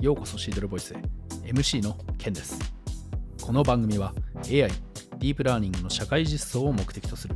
[0.00, 0.96] ようこそシードルボイスへ。
[1.44, 2.56] MC のケンです。
[3.42, 4.14] この番組は
[4.44, 7.34] AI ディープラーニングの社会実装を目的とする。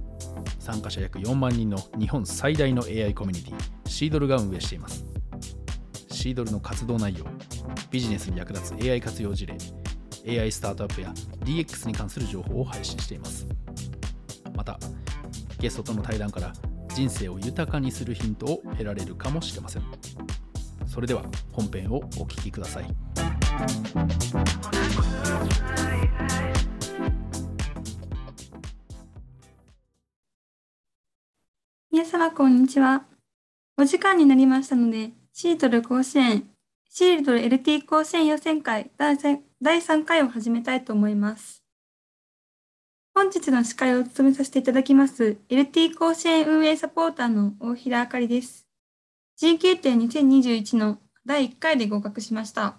[0.60, 5.04] 参加者約4万人の日本最大の AI コミュニティシードルが運営しています。
[6.12, 7.24] シードルの活動内容
[7.90, 9.56] ビジネスに役立つ AI 活用事例
[10.40, 13.44] AI スタートアップや DX に関する情報を配信しています。
[14.54, 14.78] また
[15.58, 16.52] ゲストとの対談から
[16.94, 19.82] 人生を豊かにするヒントを得られるかもしれません。
[20.92, 22.84] それでは本編をお聞きください
[31.90, 33.04] 皆様こんにちは。
[33.78, 36.50] お時間になりましたので、シートル甲子園、
[36.90, 41.62] シートル LT 甲子園予選会第3回を始めたいと思います。
[43.14, 48.66] 本日の司会を務めさせていただきます、LT 甲子園運営サポーターの大平あかりです。
[49.40, 52.76] GK 点2021の第1回で合格しました。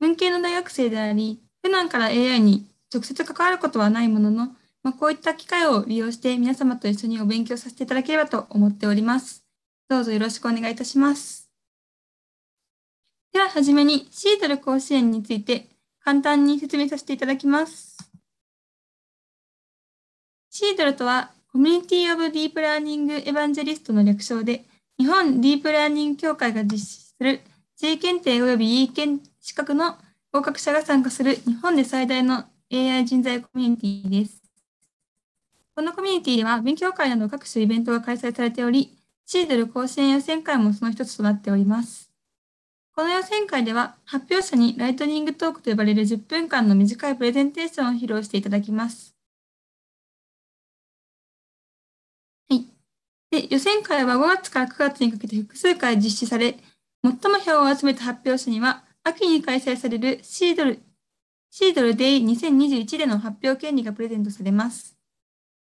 [0.00, 4.46] 文系の大学生であり、普段から AI に直接関わることはないものの、
[4.82, 9.44] まあ、こういった機会を利用して皆様と一緒にお勉強させていただければと思っております。
[9.88, 11.50] どうぞよろしくお願いいたします。
[13.32, 15.68] では、はじめに CDLE 甲子園について
[16.00, 17.98] 簡単に説明させていただきます。
[20.50, 24.64] CDLE とは、 Community of Deep Learning Evangelist の略称で、
[25.00, 27.40] 日本ディープラーニング協会が実施する
[27.76, 29.96] J 検定及び E 検資格の
[30.32, 34.42] 合格者が参加する日本で最大の AI 人材コミュニティです。
[35.76, 42.10] このコミュニティでは勉強会など各種イベントが開催されており、シードル甲子園予選会もその一つとなっております。
[42.96, 49.17] この予選会では発表者にライトニングトークと呼ばれる10分間の短いプレゼンテーションを披露していただきます。
[53.30, 56.56] で、予選会は5月から9月にかけて複数回実施され、
[57.04, 64.96] 最も票を集めた発表者には、秋に開催される CDLE、CDLE Day 2021での発表権利がプレゼントされます。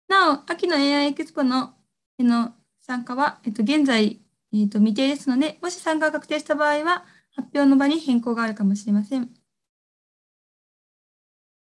[0.08, 1.74] なお、秋の AI エクスポの
[2.18, 4.20] への参加は、えっと、現在、
[4.52, 7.04] えっと、未定ですので、もし参加が確定した場合は、
[7.34, 9.30] 発表の場に変更があるかもしれません。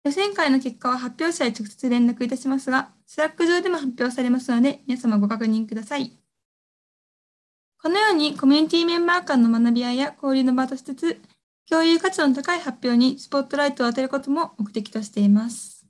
[0.05, 6.19] 予選会の結果は発表者へ直接連絡いたしますが、 Slack 上でも発表されますので、皆様ご確認ください。
[7.83, 11.21] このようにコミュニティメンバー間の学び合いや交流の場としつつ、
[11.69, 15.87] 共有価値の高い発表にスポットライトを当てることも目的としています。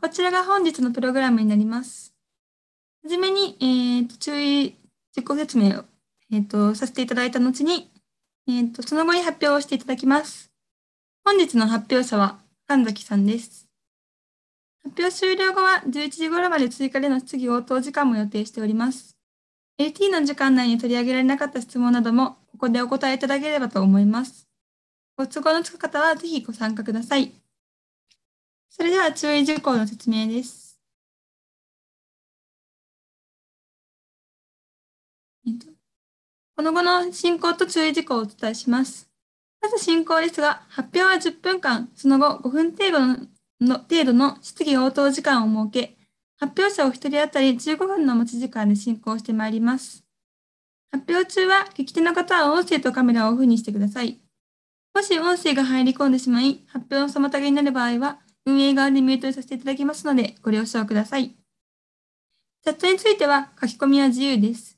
[0.00, 2.14] こちらが本日のプログラムになります。
[3.02, 4.76] はじめに、えーと、注意
[5.16, 5.84] 実行説明を、
[6.32, 7.90] えーと、させていただいた後に、
[8.48, 10.51] えーと、その後に発表をしていただきます。
[11.24, 13.68] 本日の発表者は神崎さんです。
[14.82, 19.16] 発表終了後は11時頃まで追加での質疑応答時間も予定しております。
[19.78, 24.48] LT の時間内に取り上げられなかった質問などもここでお答えいただければと思います。
[25.16, 27.32] ご都合のつく方はぜひご参加ください。
[28.68, 30.80] それでは注意事項の説明です。
[36.56, 39.11] この後の進行と注意事項をお伝えします。
[39.62, 42.98] まず進行ですが、発表は10分間、その後5分程度
[43.60, 45.96] の程度の質疑応答時間を設け、
[46.38, 50.04] 発表者お一人当たり15分の持ち時間で進行してまいります。
[50.90, 54.20] 発表中は聞き手の方は音声とカメラをオフにしてください。
[54.94, 61.36] もし音声が入り込んでしまい、発表の妨げになる場合は、運営側でミュートさせていただきますので、ご了承ください。
[62.64, 64.76] チャットについては書き込みは自由です。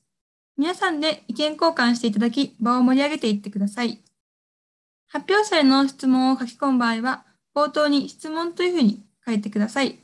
[0.57, 4.04] 皆さんで意見交換していただき、場を盛り上げていってください。
[5.07, 9.99] 発表者への質問を書き込む場合は、冒頭に質問というふうに書いてください。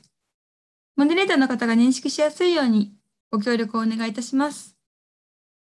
[0.96, 2.94] モデレーターの方が認識しやすいように
[3.32, 4.78] ご協力をお願いいたします。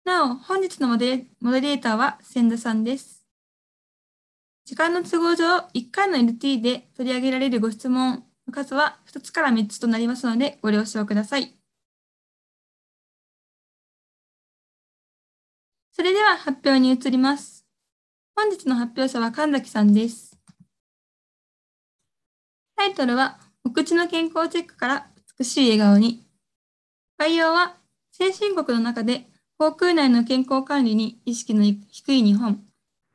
[0.05, 3.25] なお、本日のモデレモデレーターは千田さんです。
[4.65, 11.55] 時間の都合上、1回の LT で取り上げられるご質問の数は2つから3つとなりますので、ご了承ください。
[15.91, 17.62] それでは発表に移ります。
[18.35, 20.35] 本日の発表者は神崎さんです。
[22.75, 25.07] タイトルは、お口の健康チェックから
[25.37, 26.25] 美しい笑顔に。
[27.17, 27.77] 概要は、
[28.11, 29.27] 先進国の中で
[29.57, 32.63] 航空内の健康管理に意識の低い日本。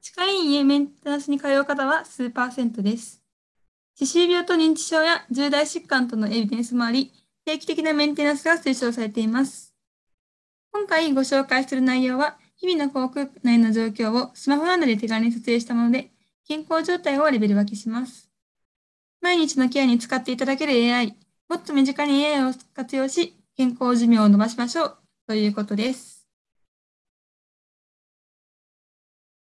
[0.01, 3.21] 歯科医院へメンテナンスに通う方は数パーセントです。
[3.99, 7.13] 歯周病と認知症や重大疾患とのエビデンスもあり、
[7.45, 9.75] 定期的なメンテナンスが推奨されています。
[10.73, 16.11] 今回ご紹介する内容は、日々の航空内の状況をスマホなどで手軽に撮影したもので、
[16.47, 18.29] 健康状態をレベル分けします。
[19.21, 21.17] 毎日のケアに使っていただける AI、
[21.49, 24.99] もっと身近に AI を活用し、健康寿命を伸ばしましょう。
[25.29, 26.27] ということです。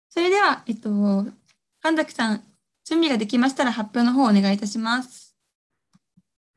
[0.09, 0.89] それでは、えっと、
[1.81, 2.43] 神崎さん、
[2.85, 5.35] 準備ができましたら発表の方をお願いいたします。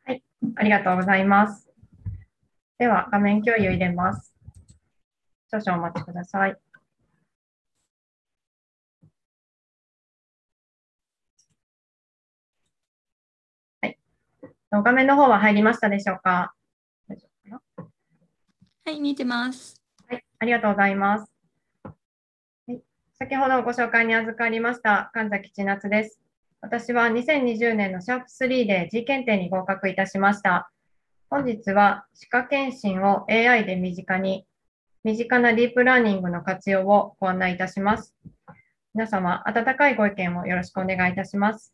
[0.05, 0.23] はい
[0.57, 1.71] ありがとうございます。
[2.79, 4.30] では、画面共有入れます。
[5.53, 6.57] 少々お待ちください。
[13.83, 13.99] はい。
[14.71, 16.55] 画面の方は入りましたでしょうか？
[18.85, 19.83] はい、見てます。
[20.09, 21.33] はい、ありがとうございます。
[21.83, 21.93] は
[22.69, 22.81] い、
[23.19, 26.21] 先ほどご紹介に預かりました神崎千夏です。
[26.61, 30.71] 私は2020年のシャープ3で G 検定に合格いたしました。
[31.29, 34.47] 本日は歯科検診を AI で身近に、
[35.03, 38.15] 身近なディープラーニングの活用をご案内いたします。
[38.93, 41.73] 皆様、温かいご意見をよろしくお願いいたします。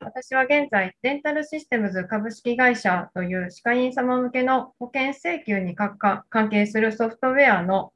[0.00, 7.92] 私は現在、デンタルシステムズ株式会社という歯科医院様向けの保険請求に関係するソフトウェアの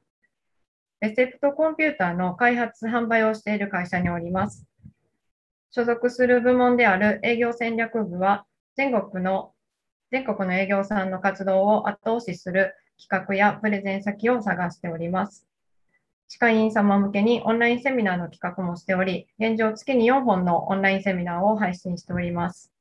[1.01, 4.65] レセプトコンピューターの開発・販売をしている会社におります。
[5.71, 8.45] 所属する部門である営業戦略部は、
[8.77, 9.51] 全国の
[10.09, 15.47] 全国の営業さんの活動を後押しする企画やプレゼン先を探しております。
[16.27, 22.71] 歯科医院様向けにオンラインセミナーの企画もしており、現状月に4本のオンラインセミナーを配信しております。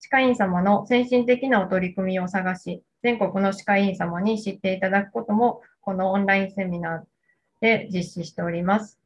[0.00, 7.02] 歯科医院様の先進的なお取り組みを探し、全国の歯科医院様に知っていただくことも、このオンラインセミナー
[7.60, 8.98] で実施しております。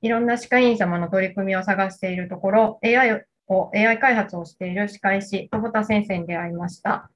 [0.00, 7.10] いろんな歯科医院様の取り組みを探しているところ、AI を AI 開発をしている歯科医師、久保田先生に出会いました。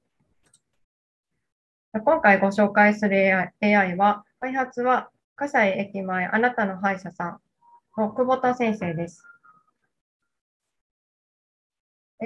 [1.91, 7.39] 今回ご紹介する AI, は、開発は葛西駅前あなたの歯医者さん
[7.97, 9.23] の久保田先生です。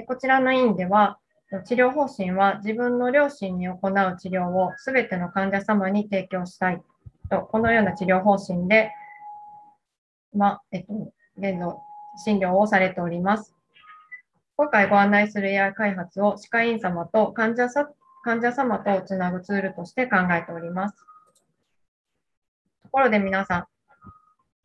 [0.06, 1.18] こちらの院では、
[1.64, 6.82] 治療方針は自分の両親に行う治療をすべての患者様に提供したい
[7.30, 8.90] と、このような治療方針で、
[10.34, 10.92] ま、えっと、
[11.38, 11.74] 現在、
[12.22, 13.54] 診療をされております。
[14.56, 17.88] 今回ご案内する AI 開発を歯科医院様と患者さ
[18.24, 20.96] 患者様とつなぐツールとして考えております。
[22.82, 23.66] ところで皆さん、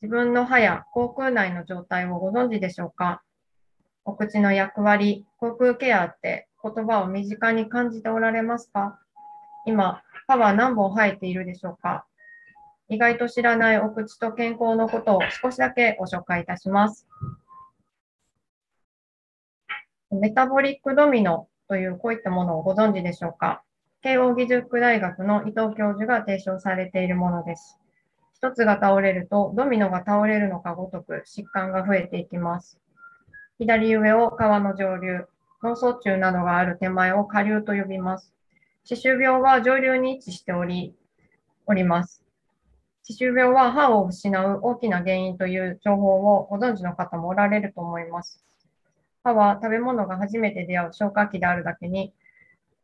[0.02, 3.22] 自分の歯や口腔内の状態をご存知でしょうか？
[4.06, 8.98] お口の役割、口腔ケアって言葉を身近に感じておられますか？
[9.66, 12.06] 今、歯は何本生えているでしょうか？
[12.88, 17.06] 意外と知らないお口と健康のことを少しだけご紹介いたします。
[20.12, 23.62] メタボリックドミノというこういったものをご存知でしょうか？
[24.02, 27.78] 慶應義塾大学の伊藤教授が提唱されているものです。
[28.34, 32.80] 一つが倒れるとドミノが倒れるのかごとく疾患が増えていきます。
[33.60, 35.26] 左上を川の上流、
[35.62, 38.34] 脳卒中などがある手前を下流と呼びます。
[38.86, 40.96] 歯周病は上流に位置しており
[41.68, 42.24] おります。
[43.04, 48.44] 歯周病は歯を失う大きな原因という情報をご存知の方もおられると思います。
[49.24, 52.14] 歯は食べ物が初めて出会う消化器であるだけに、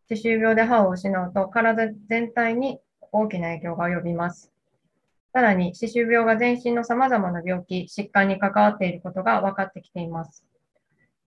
[0.08, 2.80] 歯周病で歯を失うと体全体に
[3.12, 4.52] 大きな影響が及びます。
[5.34, 10.46] さらに、歯周病が全身の様々な病気、疾患に関わっていることが分かってきています。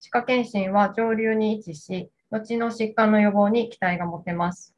[0.01, 4.75] 歯科検診は上流に位置し、後の疾患の予防に期待が持てます。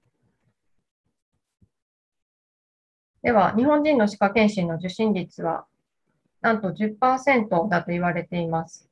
[3.22, 5.64] では、日本人の歯科検診の受診率は、
[6.42, 8.90] なんと10%だと言われています。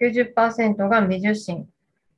[0.00, 1.68] 90%が未受診。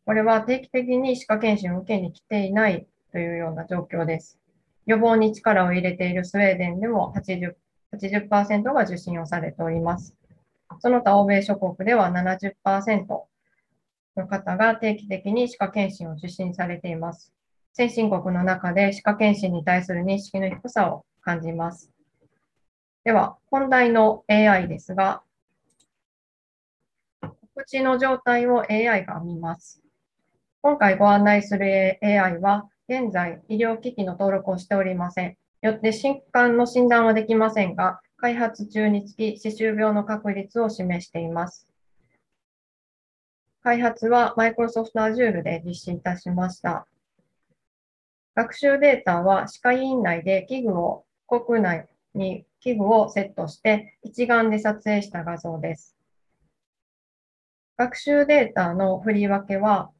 [0.04, 4.38] これは定期的に歯科検診を受けに来ていないというような状況です。
[4.86, 7.54] 予防に力を入れているスウェーデンでも 80%,
[7.92, 10.14] 80が受診をされております。
[10.80, 13.06] その他欧米諸国では70%
[14.16, 17.32] の方が定期的に歯科検診を受診されています。
[17.72, 21.90] 先進国の中で歯科検診に対する認識の低さを感じます。
[23.04, 25.22] では、本題の AI ですが、
[27.64, 29.82] 口の状態を AI が見ます。
[30.62, 35.36] 今回ご案内する AI は、現在医療機器の登録をしておりません。
[35.60, 41.68] よって疾患の診断はできませんが、開発中につき歯周病の確率を示しています。
[43.62, 46.86] 開発は Microsoft Azure で実施いたしました。
[48.34, 55.99] 学習データは歯科医院内で器具を、口腔内に器具をセットして一眼で撮影した画像です。
[57.80, 59.90] 学習データの振り分けは、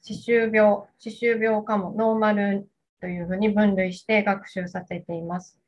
[0.00, 2.68] 歯周病、歯周病かもノーマル
[3.00, 5.58] というふうに分類して学習させています。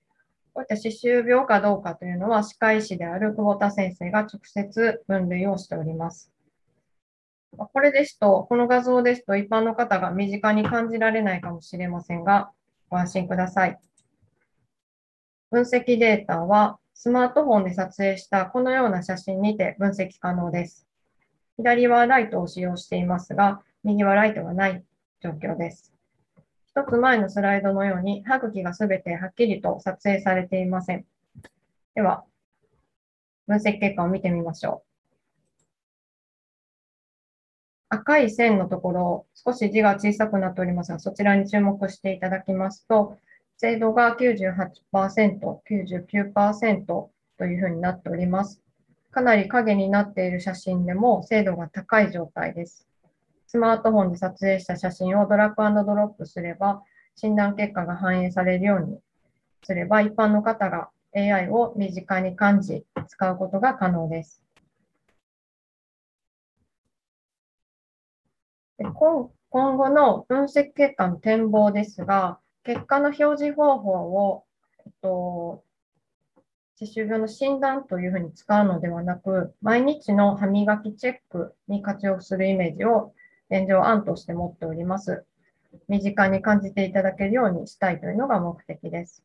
[0.55, 6.31] こういった歯周病かどうかというのは、歯科医師である久保田先生が直接分類をしております。
[7.57, 12.53] これですと、この画像ですと一般の方が身近に感じられないかもしれませんが、
[12.89, 13.77] ご安心ください。
[15.51, 20.88] 分析データはスマートフォンで撮影したこのような写真にて分析可能です。
[21.59, 24.85] 左はライトを使用していますが、右はライトがない
[25.21, 25.93] 状況です。
[26.69, 31.05] 一つ前のスライドのように、歯茎がすべてはっきりと撮影されていません。
[31.97, 32.25] では、
[33.49, 34.89] 分析結果を見てみましょう。
[37.89, 43.19] 赤い線のところ、少し字が小さくなっておりますが、そちらに注目していただきますと、
[43.57, 47.11] 精度が98%、99%と
[47.41, 48.63] いうふうになっております。
[49.11, 52.87] かなり影になっている写真でも精度が高い状態です。
[53.47, 56.83] スマートフォンで撮影した写真をドラッグドロップすれば、
[57.17, 59.01] 診断結果が反映されるように
[59.63, 64.43] すれば、一般の方が AI を身近に感じ、使うことが可能です。
[68.77, 74.45] 今後の分析結果の展望ですが、結果の表示方法を、
[74.85, 75.65] えっと、
[76.81, 83.13] 歯周病の診断というふうに使うのではなく、毎日の歯磨きチェックに活用するイメージを
[83.51, 85.25] 現状案として持っております。
[85.89, 89.25] 身近に感じていただけるようにしたいというのが目的です。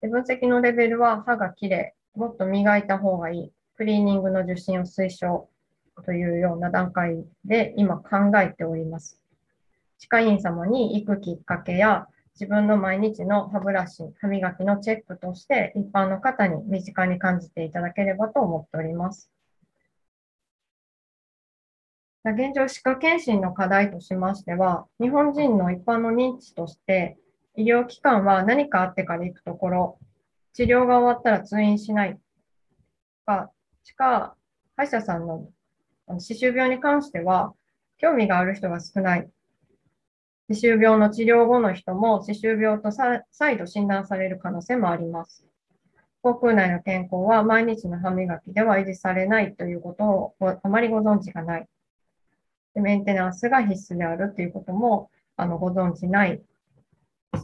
[0.00, 5.48] で分析のレベルは歯がきれい、もっと磨いた方がいい、クリーニングの受診を推奨
[6.04, 9.20] というような段階で今考えております。
[9.98, 12.06] 歯科医院様に行くきっかけや
[12.38, 19.28] 自分の毎日の歯ブラシ、歯磨きのチェックとして一般の方に身近に感じていただければと思っております。
[22.24, 27.18] 現状、歯科検診の課題としましては、日本人の一般の認知として、
[27.56, 29.98] 医療機関は何かあってから行くところ、
[30.52, 32.16] 治療が終わったら通院しない
[33.26, 33.50] か、
[33.82, 34.36] 歯科
[34.76, 35.48] 歯医者さんの
[36.06, 37.52] 歯周病に関しては、
[37.96, 39.28] 興味がある人が少ない。
[40.48, 45.44] 歯周病の治療後の人も歯周病と再度診断される可能性もあります。
[46.22, 51.68] 口腔内の健康は毎日の歯磨きでは維持されないということをあまりご存知がない。
[52.74, 56.42] メンテナンスが必須であるということもあのご存知ない。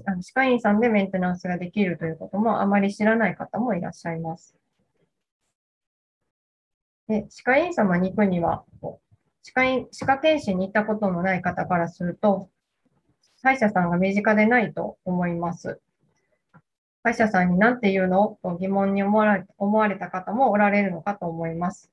[0.06, 4.56] あの歯科医院さんでメンテナンスができるということもあまり知らない方もいらっしゃいます。
[7.06, 8.64] で歯科医院様に行くには、
[9.42, 12.48] 歯科医歯科検診に行ったことのない方からすると、
[13.44, 15.78] 歯医者さんが身近でないと思います。
[17.02, 21.90] 歯医者さんに何て言うのと疑問に思われ思われた方もおられるのかと思います。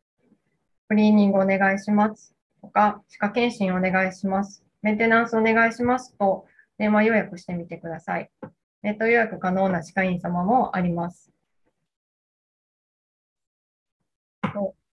[0.88, 2.34] クリーニングお願いします。
[2.62, 4.63] とか、歯科検診お願いします。
[4.81, 6.46] メンテナンスお願いしますと、
[6.77, 8.31] 電話予約してみてください。
[8.81, 11.31] ネット予約可能な歯科医院様もあります。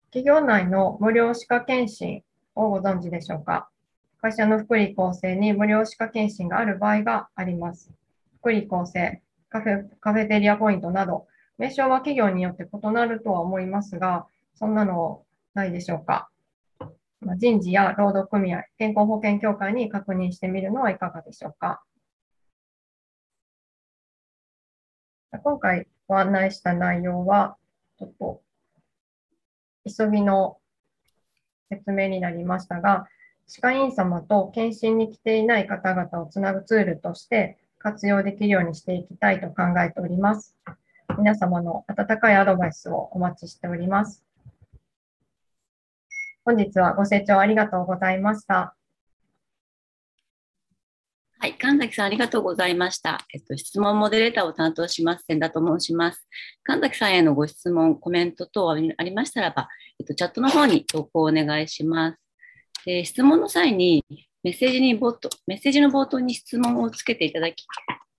[0.10, 2.24] 企業内の無料歯科検診
[2.56, 3.70] をご存知でしょうか？
[4.28, 7.90] 会社の福利厚生に無料歯科検診がある場合があります。
[8.42, 16.30] 福利厚生、カフェカフェテリアポイントなど、名称は企業によって異なるとは思いますが、そんなのないでしょうか。
[17.38, 21.82] 人事や労働組合、健康保険協会に確認してみるのはいかがでしょうか。
[25.42, 27.56] 今回ご案内した内容は、
[27.98, 28.42] ちょっと
[29.86, 30.58] 急ぎの
[31.70, 33.08] 説明になりましたが、
[33.48, 40.56] 歯科医院様と検診に来ていない方々をつなぐツールとして活用できるようにしていきたいと考えております。
[41.18, 44.24] 皆様の温かいアドバイスをお待ちしております。
[46.44, 48.76] 本日はご清聴ありがとうございました。
[51.40, 53.20] はい、神崎さんありがとうございました。
[53.34, 56.28] えっと、質問モデレーターを担当します、千田と申します。
[56.64, 62.27] 神崎さんへのご質問、コメント等ありましたらば、えっと、チャットの方に投稿お願いします。
[62.86, 64.06] で質問の際に
[64.44, 67.66] メッセージに冒頭、メッセージの冒頭に質問をつけていただき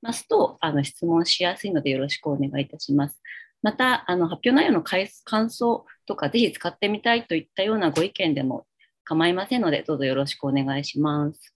[0.02, 3.20] ますと、あの質問しやすいのでよろしくお願いいたします。
[3.62, 8.66] また、あの発表内容の感想とか、ぜひ使ってみたいといったようなご意見でも
[9.04, 11.54] 構いませんので、どうぞよろしくお願いします。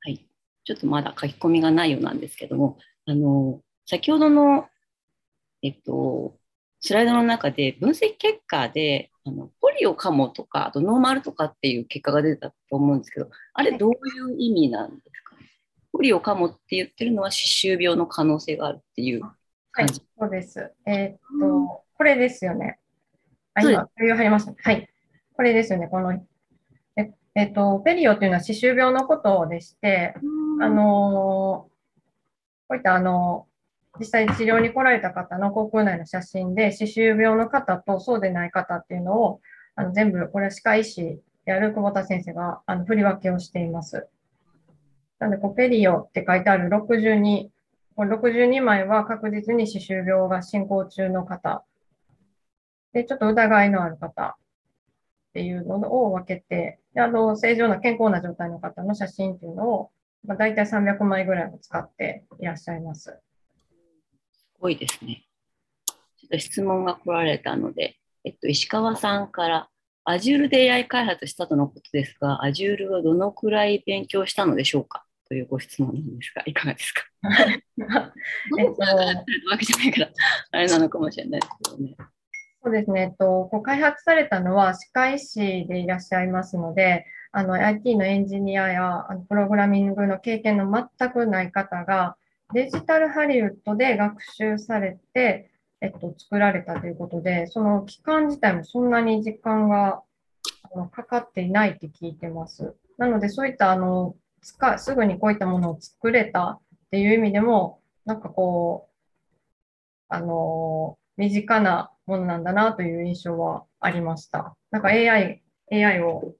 [0.00, 0.28] はい。
[0.64, 4.66] ちょっとまだ書き込みがないようなんですけども、あの、先ほどの、
[5.62, 6.36] えっと、
[6.80, 13.94] スライドの中で分析結果で、あのポリオかもとか、あとノーマルとかっていう結果が出たと思うんですけど、あれどうい
[14.34, 15.42] う意味なんですか、ね、
[15.92, 19.22] ポリオかもって言ってるのは歯周病の可能性があるっていう
[19.78, 20.72] はい、そうです。
[20.86, 22.78] えー、っと、これですよね。
[23.52, 24.54] あ、今、入りました。
[24.56, 24.88] はい。
[25.34, 25.86] これですよね。
[25.88, 30.14] この、ええっと、ペリオというのは歯周病のことでして、
[30.62, 31.68] あの
[32.68, 33.46] こういったあの、
[33.98, 39.40] 実際に治療に来られた方の口腔内の写真で、歯周病の方とそうでない方っていうのを、
[39.74, 44.08] あの全部、これは歯科医師である久保田先生があの振り分けをしています。
[45.18, 47.48] なので、こうペリオって書いてある62、
[47.94, 51.64] これ62枚は確実に歯周病が進行中の方。
[52.92, 54.36] で、ちょっと疑いのある方
[55.30, 59.90] っていうのを分けて、であの正常な健康な状態の方の写真っていうのを、
[60.26, 63.20] まあ、大体300枚ぐらいを使っていらっしゃいます。
[64.66, 65.22] すごいですね。
[65.86, 69.68] ちょっと質問が来られたので、えっと、石川さんから
[70.04, 75.04] Azure で AI 開発したとのことですが、Azure はどのくらい勉強したのでしょうか？
[75.28, 77.02] というご質問なんですが、いかがですか？
[78.58, 78.82] えっと
[79.50, 80.10] わけじゃないから、
[80.52, 81.94] あれなのかもしれないですけどね。
[82.62, 92.16] そうですね、えっと、こう開発されたのは歯科医師でいらっしゃいますので、あの IT のエンジニアやあのプログラミングの経験の全くない方が、
[92.52, 95.50] デジタルハリウッドで学習されて、
[95.80, 100.02] えっと、作られたということで、その期間自体もそんなに時間が
[100.92, 102.74] かかっていないって聞いてます。
[102.98, 106.60] なので、そういったあの使すぐにこういったものを作れたっ
[106.90, 108.96] ていう意味でも、なんかこう、
[110.08, 114.56] あの、身近なものなんだなという印象はありました。
[114.70, 116.34] なんか AI、AI を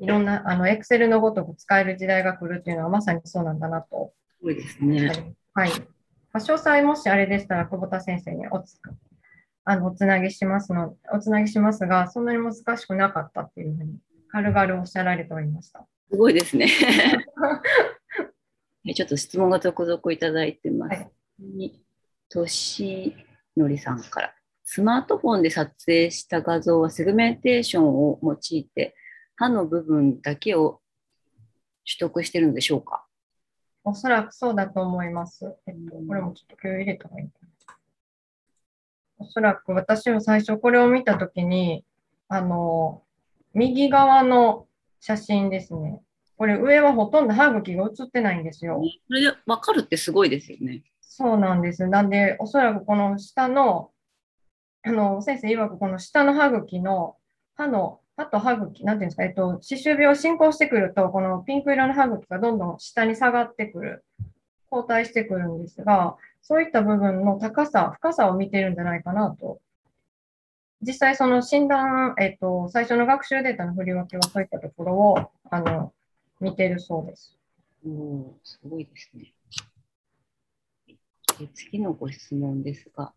[0.00, 5.34] いろんな、あの、Excel のごとく使える時代が来るっていうのはまさにそうなんだなとすごいですね。
[5.56, 5.70] はい。
[5.70, 5.76] ま
[6.34, 8.78] あ詳細もしあれでしたら、久保田先生におつ
[9.64, 13.98] あのおつなぎしますの、おつなぎしますが、そんなに難しくなかったっていうふうに、
[14.28, 15.86] 軽々おっしゃられておりました。
[16.10, 16.68] すごいですね。
[18.94, 20.94] ちょっと質問が続々いただいてます。
[20.94, 21.82] はいに
[22.28, 23.14] とし
[23.56, 24.34] のりさんから。
[24.64, 28.96] スマートフォンで撮影した画像はセグメンテーションを用いて
[29.36, 30.80] 歯の部分だけを
[31.86, 33.05] 取得しているのでしょうか？
[33.88, 35.54] おそらくそうだと思います。
[35.68, 37.38] えっと、これもちょっと共有入れた方がいいか
[37.68, 37.76] な。
[39.18, 41.84] おそらく私も最初これを見たときに、
[42.26, 43.04] あの、
[43.54, 44.66] 右側の
[44.98, 46.02] 写真ですね。
[46.36, 48.82] これ上はほとんど歯茎が写ってないんですよ。
[49.06, 50.82] それで分かるってすごいですよね。
[51.00, 51.86] そうなんです。
[51.86, 53.92] なんで、おそらくこの下の、
[54.82, 57.16] あの、先生曰くこの下の歯茎の、
[57.54, 64.04] 歯の、歯と歯茎、なんていうんですか、えっと、歯周病進行してくると、このピンク色の歯茎がどんどん下に下がってくる、
[64.70, 69.60] 後退してくるんですが、そういった部分の高さ、深さを見てるんじゃないかなと。
[70.80, 75.92] 実際その診断、えっと、最初の学習データの振り分けはそういったところを、あの、
[76.40, 77.36] 見てるそうです。
[77.86, 79.32] おーすごいですね。
[81.54, 83.12] 次のご質問ですが、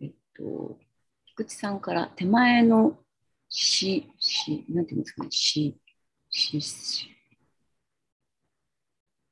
[0.00, 0.78] えっと、
[1.26, 2.98] 菊池さんから手前の
[3.48, 5.76] し、し、なんていうんですかね、し、
[6.30, 7.08] し、し、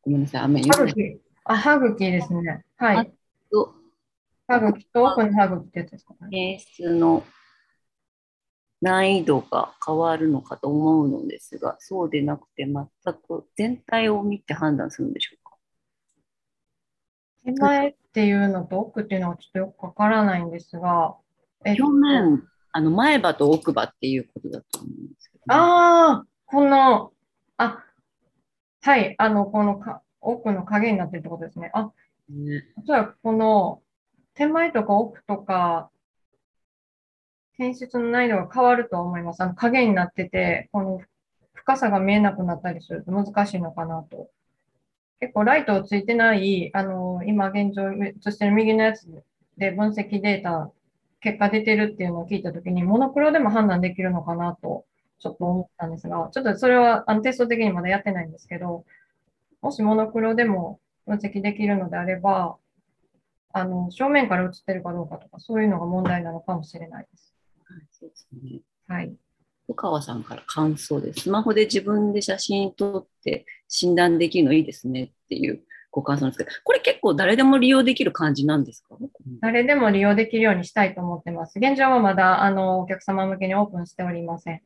[0.02, 2.64] ごめんなさい、あんまり歯言あ、歯茎ですね。
[2.76, 3.12] はい。
[3.50, 3.74] と
[4.46, 6.38] 歯茎と奥の歯茎ってやつですかね。
[6.38, 7.24] 演出の
[8.80, 15.56] 難易度が変わるのかと思うのですが、そうでなくて全く全体を見て判断するんでしょうか？
[17.46, 21.16] 手前っていうのと奥っていうのはちょっとよくわからないんですが、
[21.64, 22.42] えっと表面、
[22.76, 27.12] あの前歯と奥歯っていうことだと思うんですけど、ああ、この、
[27.56, 27.84] あ、
[28.80, 31.70] はい、あの、このか奥の影になってるってことですね。
[31.72, 31.92] あ、
[32.28, 33.80] ね、おそらくこの
[34.34, 35.88] 手前とか奥とか、
[37.56, 39.40] 検出の難易度が変わると思います。
[39.40, 41.00] あの影になってて、この
[41.52, 44.30] 深さが見えなくなったりすると難しいのかなと。
[45.20, 49.06] 結構ライトをついてない、あの、今現状映してる右のやつ
[49.56, 50.72] で分析データ、
[51.24, 54.84] 結果出てるっていうのを聞いたときに、モノクロでも判断できるのかなと、
[55.18, 58.84] ちょっと思ったんですが、ちょっとそれはあのテスト的にまだやってないんですけど、
[59.62, 62.58] もしモノクロでも分析できるのであれば、
[63.54, 67.34] あの、正面から映ってるかどうかとか、そういうのが問題なのかもしれないです。
[67.64, 68.60] はいそうですね。
[68.86, 69.16] はい。
[69.66, 71.20] 小川さんから感想です。
[71.20, 75.62] スマホで自分で写真撮って診断できるのいいですねっていう
[75.94, 78.96] ご感想ですけど、これ結構誰でも利用できる感じなんですか？
[79.40, 81.60] 誰でも利用できるようにしたいと思ってます。
[81.60, 84.60] 現状はまだ、あの、お客様向けにオープンしておりません。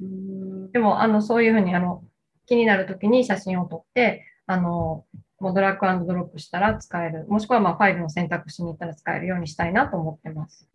[0.00, 2.02] うんでも、あの、そういうふうに、あの、
[2.46, 5.04] 気になるときに写真を撮って、あの、
[5.38, 7.24] もうドラッグドロップしたら使える。
[7.28, 10.68] もしくは、まあ、ファイルの選択肢に行ったら使えるようにしたいなと思ってます。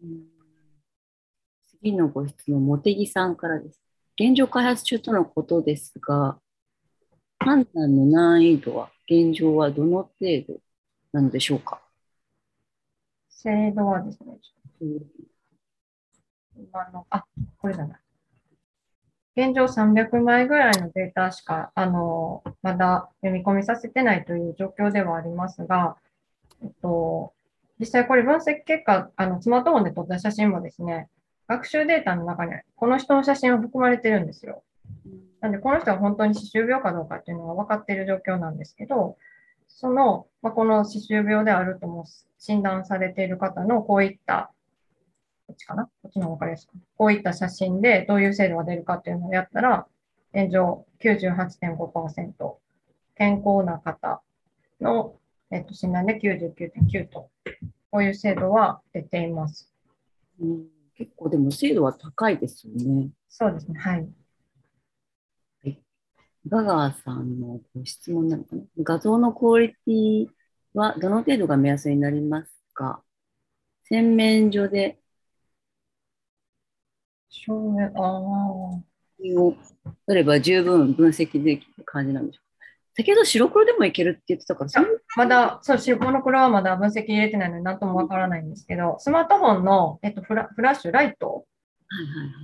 [1.68, 3.82] 次のご質問、茂木さんからです。
[4.20, 6.40] 現状開発中とのことですが、
[7.40, 8.90] 判断の難易度は？
[9.10, 10.12] 現状はどの程
[10.48, 10.60] 度
[11.12, 11.82] なのでしょうか、
[13.30, 14.38] 精度はですね、
[14.82, 15.00] うん
[16.56, 17.24] 今の、あ、
[17.58, 18.00] これだな。
[19.36, 25.96] 現状300枚ぐらいのデータしか、あの、まだ読み込みさせてないという状況ではありますが、
[26.62, 27.34] えっと、
[27.80, 31.08] 実際これ分析結果、あの、スマートフォンで撮った写真もですね、
[31.48, 34.64] 学習データの中にこの人の写真は含まれてるんですよ。
[35.42, 39.18] なんで、この人は本当に歯周病かどうかっていうのは分かっている状況なんですけど、
[39.68, 42.06] その、まあ、この歯周病であるとも
[42.38, 44.52] 診断されている方のこういった、
[45.48, 45.86] こっちかな？
[45.86, 46.82] こっちの方が分かりやすいかな。
[46.98, 49.88] こういった写真でどういう精度が出るかっていうのをやったら、
[50.34, 52.56] 現状98.5%、
[53.16, 54.22] 健康な方
[54.80, 55.16] の、
[55.50, 57.30] えっと、診断で99.9と、
[57.92, 59.74] こういう精度は出ています。
[60.40, 63.10] うん、結構でも精度は高いですよね。
[63.28, 63.80] そうですね。
[63.80, 64.08] はい。
[66.50, 68.62] ガガーさんのご質問なのかな？
[68.84, 70.28] 画像のクオリティ
[70.74, 73.02] はどの程度が目安になりますか？
[73.84, 74.98] 洗面所で
[77.30, 78.84] 証明、ああ。
[79.36, 79.54] を
[80.08, 82.66] 取れば十分分析できる感じなんでしょうか？
[82.96, 84.72] 先ほど白黒でもいけるって言ってたから、
[85.18, 91.46] まだ、そう、しモノクロはまだ分析入れてないので、なんともわからないんですけど、スマートフォンの、えっと、フラフラッシュ、ライト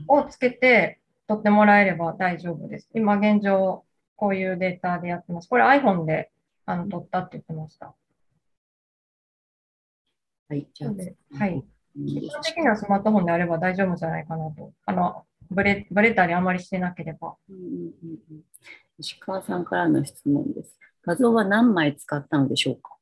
[0.08, 2.90] をつけて撮ってもらえれば大丈夫です。
[2.94, 3.85] 今現状、
[4.16, 5.50] こういうデータでやってます。
[5.50, 6.32] これ iPhone で
[6.66, 7.94] あの撮ったって言ってました。
[10.48, 11.54] はい、じゃあはい。
[11.54, 11.64] うん
[11.98, 14.74] 基本的にはスマートフォンであれば大丈夫じゃないかなと。
[14.86, 17.36] あの、ブレ、ブレたりあまりしてなければ。
[17.50, 18.42] うんうんうんうん
[18.98, 20.78] 石川さんからの質問です。
[21.04, 22.96] 画像は何枚使ったのでしょうか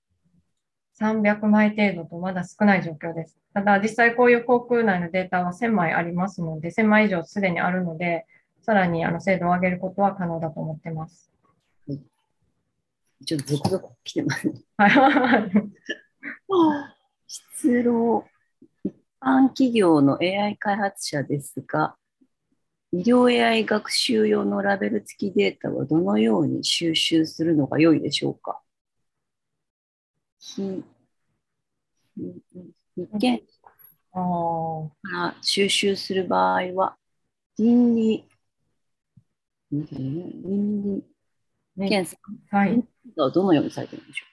[0.99, 3.37] ？300枚程度とまだ少ない状況です。
[3.53, 8.25] ただ、実際こういう航空内のデータは1000枚ありますので、1000枚以上すでにあるので、
[8.63, 11.29] さらにあの精度を上げることは可能だと思ってます。
[13.25, 14.53] ちょっと続々来てますね。
[14.77, 15.51] はい。
[17.27, 18.25] 失労
[18.83, 21.97] 一般企業の AI 開発者ですが、
[22.91, 28.61] 医療 AI 学習用のラベル付きデータはどのように収集するのが良いでしょうか？
[30.39, 30.83] ひ
[32.95, 33.39] 一見
[34.11, 34.19] か
[35.11, 36.95] ら収集する場合は、
[37.57, 38.27] 倫理、
[39.81, 41.03] 倫理
[41.77, 42.17] ね検査
[42.55, 42.83] はい。
[43.15, 44.25] はどのようにされているんでしょ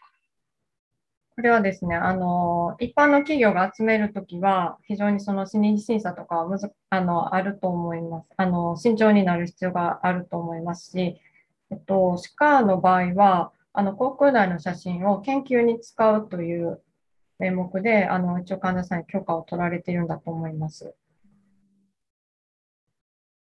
[1.37, 8.26] これはですね、あの、一般の企業が集めるときは、非常にその心理審査とかはむず、あの、あると思います。
[8.37, 11.18] あの、慎重になる必要があると思いますし、
[11.70, 16.83] えっと、歯科の場合は、あの、航空内の写真を研究に使うという
[17.38, 20.94] 名目で、あの、一応患者さんに許可を取られているんだと思います。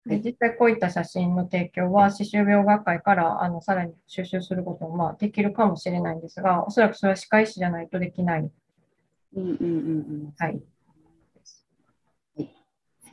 [0.06, 8.50] で、実際こういった写真の提供は、歯周病学会から、あの、さらに収集することも、まあ、できるかもしれないんですが、おそらくそれは歯科医師じゃないとできない。
[9.34, 9.68] うんうんうんう
[10.28, 10.34] ん。
[10.36, 10.60] はい。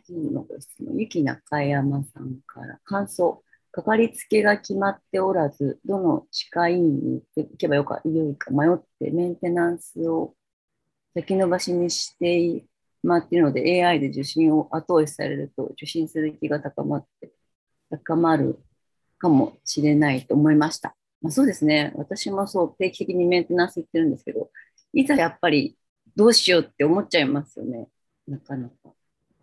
[0.04, 3.44] 次のご質問、ゆき中山さんから、感想。
[3.72, 10.34] かかりつけが決まっておらず、どの歯科医院に行けばよか良いか迷って、メンテナンスを
[11.14, 12.66] 先延ばしにしてし
[13.04, 17.32] まっているので、AI で受診を後押しされると、受診する気が高まって、
[17.90, 18.60] 高まる
[19.18, 20.96] かもしれないと思いました。
[21.22, 21.92] まあ、そうですね。
[21.96, 24.50] 私もそう、定期的にメンテナンス行ってるんですけど、
[24.94, 25.78] いざやっぱり
[26.16, 27.88] どうしようって思っちゃいますよね。
[28.28, 28.76] なかなか。
[28.86, 28.94] お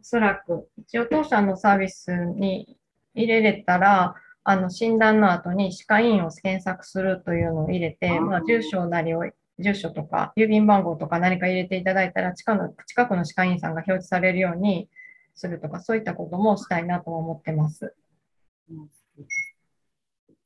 [0.03, 2.77] そらく、一応当社のサービスに
[3.15, 4.15] 入れれたら、
[4.45, 9.25] あの、診断の後に歯科医院を検索するというのを入れて、まあ、住所なりを、
[9.59, 14.89] 住所とか、郵便番号とか何か入れていただいたら、近くの、近くの歯科医院さんが表示されるように
[15.35, 17.95] するとか、そういったこともしたいなとは思ってます。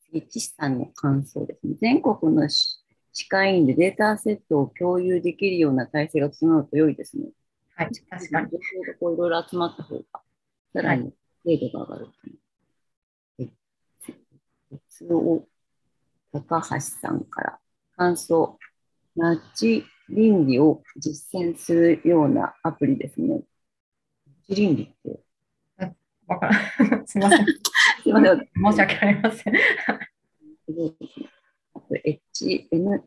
[0.05, 1.75] 次、岸さんの感想ですね。
[1.81, 2.81] 全国の歯
[3.13, 7.25] 歯科医院でデータセットを共有できるような体制が整うと良いですね。
[7.75, 8.51] はい、確かに。
[8.51, 10.05] 情報がこういろいろ集まった方が、
[10.73, 11.13] さらに
[11.45, 12.07] 精度が上がる。
[13.39, 13.51] はい。
[14.71, 15.45] 別を
[16.33, 17.59] 高橋さんから、
[17.97, 18.59] 感想。
[19.17, 23.41] ナッジ倫理を実践するようなアプリですね。
[24.49, 25.21] ナ倫理って？
[26.27, 27.07] わからん。
[27.07, 27.47] すみません。
[28.03, 28.39] すいません。
[28.39, 29.55] 申し訳ありません。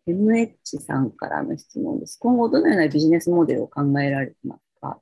[0.06, 2.18] MH さんからの質問です。
[2.20, 5.00] 今後、どのようなビジネスモデルを考えられてますか？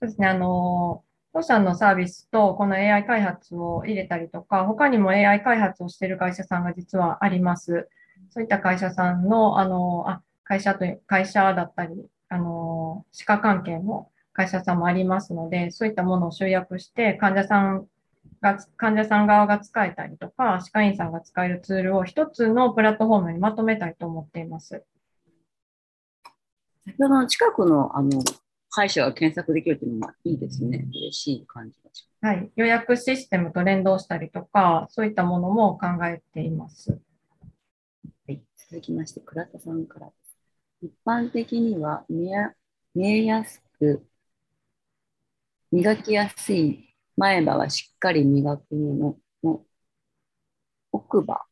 [0.00, 7.88] そうですね、あの、当社のサービスとこの AI 開発を入れたりとか、他にも AI 開発をしている会社さんが実はあります。
[8.30, 17.86] そういった会社さんの、あの、あ、会社という、会社だったり、あの、歯科関係の会社さんもありますので、そういったものを集約して、患者さん
[18.40, 24.84] が、患者さん側が使えたりとか、歯科医院さんが使えるツールを一つのプラットフォームにまとめたいと思っています。
[26.84, 28.22] 先ほどの近くのあの
[28.70, 30.86] 歯医者が検索できるというのはいいですね。
[30.90, 32.50] 嬉しい感じがしはい。
[32.56, 36.98] 予約システムと連動したりとか、そういったものも考えています。
[38.70, 40.38] 続きまして、倉田さんからです。
[40.82, 42.52] 一般的には見や
[42.94, 44.06] 見えやすく、
[45.72, 48.94] 磨きやすい前歯はしっかり磨くも
[49.42, 49.64] のの
[50.92, 51.44] 奥歯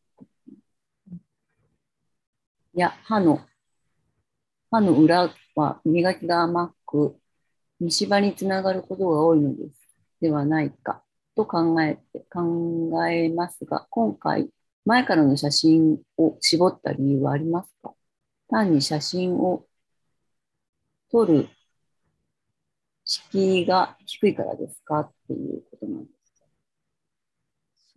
[2.72, 3.40] や歯の
[4.70, 7.16] 歯の裏は磨きが甘く
[7.81, 9.81] 虫歯につながることが多いのです
[10.20, 11.02] ではないか
[11.35, 14.50] と考えて考えますが今回
[14.88, 17.92] 前からの写真を絞った理由はありますか？
[18.48, 19.66] 単に写真を
[21.12, 21.51] 撮る
[23.05, 25.01] 敷居が低いからですか？
[25.01, 26.42] っていうことなんです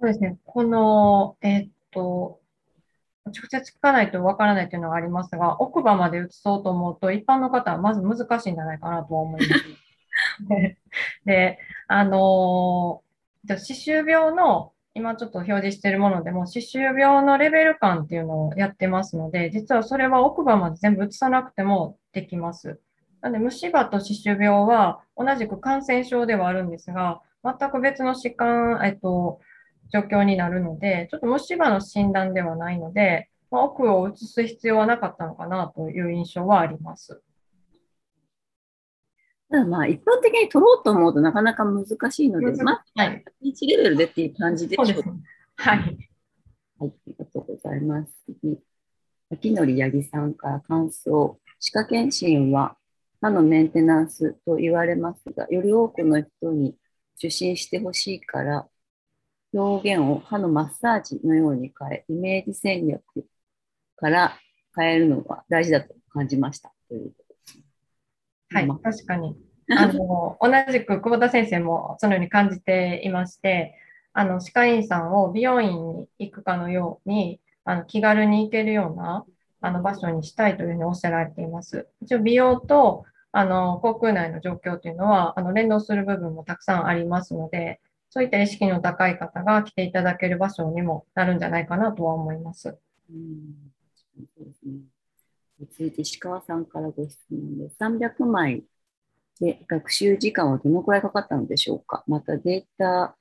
[0.02, 0.38] そうですね。
[0.44, 2.42] この、えーっと、
[3.26, 9.64] 直接聞かないとわからないというのがありますが、奥歯まで移そうと思うと、一般の方はまず難しいんじゃないかなとは思います。
[10.50, 10.78] で、
[11.24, 22.80] であのー、歯周病の、今ちょっと表示しているものでも、歯周病のレベル感っていうのをやってますので、実はそれは奥歯まで全部移さなくてもできます。
[23.22, 29.40] なので、虫歯と歯周病は同じく感染症ではあるんですが、全く別の疾患、えっと、
[29.94, 37.22] 状況になるので、ちょっと虫歯の診断ではないので、まあ、奥を移す必要はなかったのかなという印象はあります。
[39.52, 43.24] ただまあ一般的に取ろうと思うとなかなか難しいので、まあ、はい。
[43.44, 45.14] 1レベルでっていう感じでしょうそうですね。
[45.58, 45.78] はい。
[45.78, 45.90] はい、
[46.80, 48.14] ありがとうございます。
[48.26, 48.58] 次、
[49.30, 51.38] 秋のり八木さんから感想。
[51.60, 52.78] 歯科検診は
[53.20, 56.76] 歯のメンテナンスと言われますが、より多くの人に
[57.18, 58.68] 受診してほしいから、
[59.54, 63.04] 表現を歯のマッサージのように変え、イメージ戦略
[63.98, 64.38] から
[64.76, 66.74] 変えるのが大事だと感じました。
[66.88, 67.14] という
[68.52, 69.36] はいま、確かに。
[69.78, 73.76] あの、同じく久保田先生もそのように感じていまして、
[74.14, 79.26] あの、歯科医院さんを美容院に行くかのように、あの、気軽に行けるような、
[79.62, 81.88] あの、場所にしたいというふうにおっしゃられています。
[82.02, 92.78] 一応、美容と、あの、口腔内の状況というのは、あの、連動する部分もたくさんありますので、そういった意識の高い方が来ていただける場所にもなるんじゃないかなとは思います。
[93.10, 93.72] うん
[95.62, 97.78] 続いて石川さんからご質問です。
[97.78, 98.64] 300枚
[99.40, 102.04] で学習時間はどのくらいかかったのでしょうか？
[102.08, 103.16] またデータ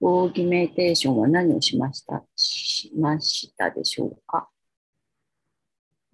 [0.00, 4.48] オーギメーテーションは何をしましたしましたでしょうか？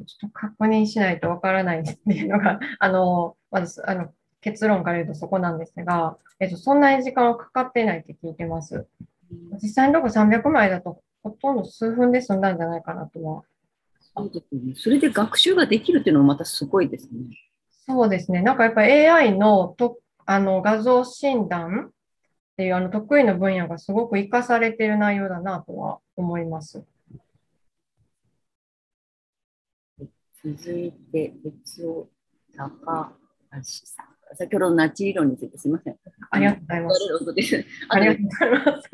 [0.07, 8.87] ちょっと確認しないとわからないっていうのが、 あの、まず、あの、結論から言うとそこなんですが、えっと、そんなに時間はかかってないって聞いてます。
[9.63, 13.43] 実際のとこ300枚だと、ほとんど数分で済んだんじゃないかなとは。
[14.17, 14.75] そうですね。
[14.77, 17.37] それで学習ができるっていうのもまたすごいですね。
[17.87, 18.43] そうですね。
[18.43, 21.93] なんかやっぱり AI のと、あの、画像診断っ
[22.57, 26.85] ていうあの得意な分野がすごく活かされている内容だなとは思います。
[30.43, 32.09] 続いて、別を
[32.57, 33.13] 高
[33.53, 34.37] 橋さん。
[34.37, 35.97] 先ほどのナチ理論についてすみません。
[36.31, 37.01] ありがとうございます。
[37.89, 38.91] ありがとうございます。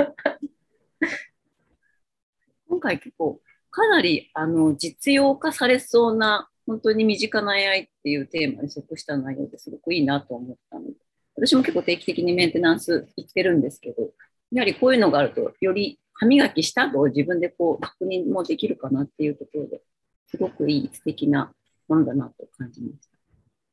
[2.69, 3.41] 今回結構
[3.77, 10.93] かなりあの実用化されそうな本当に身近な AI っていうテーマに即した内容ですごくいいなと思ったので
[11.37, 14.09] 私も結構定期的にメンテナンス行ってるんですけど
[14.51, 19.83] やはりこういうのがあるとより歯磨きした後自分でこう確認もできるかなっていうところで
[20.27, 21.53] すごくいい素敵な
[21.87, 23.17] ものだなと感じました。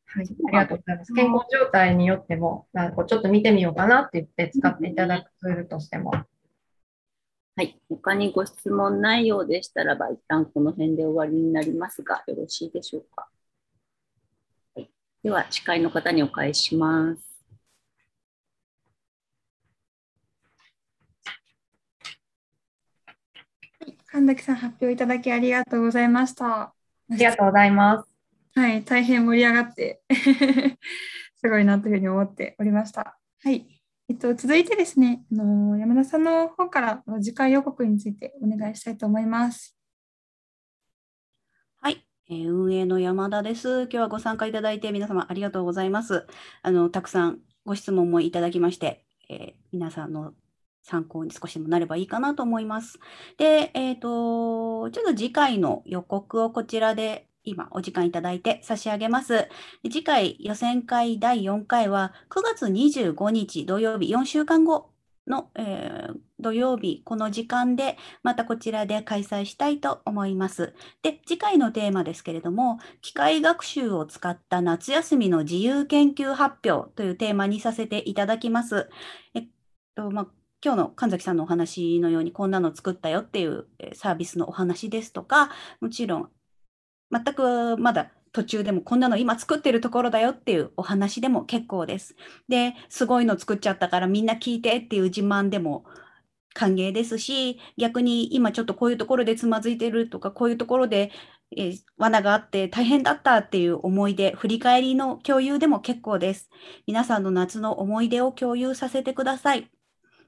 [0.06, 1.14] はい、ありがとうございます。
[1.14, 6.12] 健康状態によっても、なんかちょっと見てみようかなって言って使っていただくツールとしても。
[7.56, 7.80] はい。
[7.88, 13.30] 他にご質問ないようでしたらば、一旦この辺で終わりになりますが、よろしいでしょうか。
[14.76, 14.90] はい、
[15.22, 17.34] では、司会の方にお返しします。
[24.08, 26.62] 神崎さん、発表いただきありがとうございました。
[26.62, 26.74] あ
[27.10, 28.10] りがとうございます。
[28.56, 30.02] はい、大変盛り上がって
[31.38, 33.18] すごいなというふうに思っておりました。
[33.42, 33.73] はい。
[34.10, 39.78] えっと、続いてですね、あの山田さんの方から次回予告についてお願いしたいと思います。
[41.80, 43.84] はい、えー運営の山田です。
[43.84, 46.28] 今日はご参加いただいて皆様ありがとうございます。
[46.62, 50.34] あのたくさんご質問もいただきまして、えー皆さんの
[50.82, 53.00] 参考に少しでもなればいいかなと思います。
[53.38, 59.48] で、えっ、と、ちょっと次回の予告をこちらで今お時間いただいて差し上げます。
[59.84, 64.90] 次回予選会第4回は9月25日土曜日、4週間後
[65.28, 70.76] の、えー土曜日、この時間でまたこちらで開催したいと思います。
[71.02, 78.90] で、次回のテーマですけれども、機械学習を使った夏休みの自由研究発表というテーマにさせていただきます。
[79.34, 79.48] えっ
[79.96, 80.28] と、まあ、
[80.64, 85.50] 今日の神崎さんのお話のようにこんなの作ったよっていうサービスのお話ですとか、
[85.82, 86.30] もちろん
[87.14, 92.16] 全くまだ途中でもこんなの今作ってるところだよっていうお話でも結構です。
[92.50, 95.86] で、すごいの作っちゃったからみんな聞いてっていう自慢でも
[96.54, 101.12] 歓迎ですし、逆に今ちょっとこういうところでつまずいてるとか、こういうところで、
[101.56, 106.50] えー、罠があって大変だったっていう思い出、振り返りの共有でも結構です。
[106.88, 109.70] 皆さんの夏の思い出を共有させてください。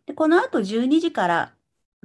[0.06, 1.54] でこの後12時から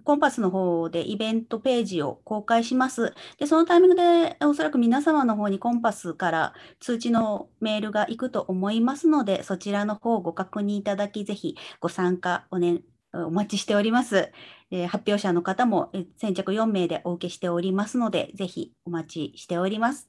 [0.05, 3.15] コンパスの方でイベントページを公開します。
[3.39, 12.83] で、そのタイミングでおそらく皆様の方にコンパスから通知のメールが行くと思いますので、そちらの方をご確認いただき、ぜひご参加お,、ね、
[13.13, 14.33] お待ちしております。
[14.71, 20.09] え発表者の方も先着4名でお受けしておりますので、ぜひお待ちしております。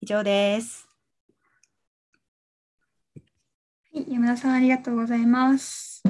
[0.00, 0.88] 以上です。
[3.92, 6.02] はい、山田さんありがとうございます。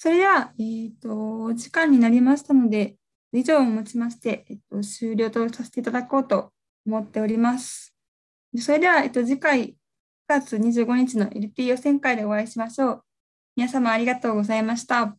[0.00, 2.94] それでは、えーと、時間になりましたので、
[3.32, 6.52] 以上をもちまして、えっと、終了とさせていただこうと
[6.86, 7.96] 思っております。
[8.60, 9.74] それでは、えっと、次回9
[10.28, 13.02] 月25日の LP 予選会でお会いしましょう。
[13.56, 15.17] 皆様ありがとうございました。